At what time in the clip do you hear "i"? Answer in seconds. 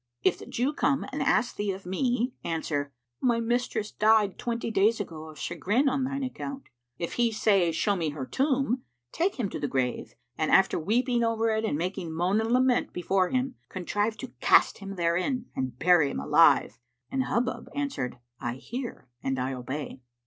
18.39-18.55, 19.37-19.53